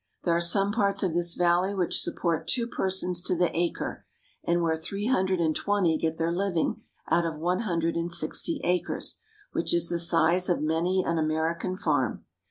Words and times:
There 0.23 0.35
are 0.35 0.41
some 0.41 0.71
parts 0.71 1.03
of 1.03 1.13
this 1.13 1.35
valley 1.35 1.75
which 1.75 2.01
support 2.01 2.47
two 2.47 2.65
persons 2.65 3.21
to 3.21 3.35
the 3.35 3.55
acre, 3.55 4.03
and 4.43 4.63
where 4.63 4.75
three 4.75 5.05
hundred 5.05 5.39
and 5.39 5.55
twenty 5.55 5.95
get 5.99 6.17
their 6.17 6.31
living 6.31 6.81
out 7.11 7.23
of 7.27 7.35
one 7.37 7.59
hundred 7.59 7.95
and 7.95 8.11
sixty 8.11 8.59
acres, 8.63 9.19
which 9.51 9.75
is 9.75 9.89
the 9.89 9.99
size 9.99 10.49
of 10.49 10.59
many 10.59 11.03
an 11.05 11.19
American 11.19 11.77
farm. 11.77 12.25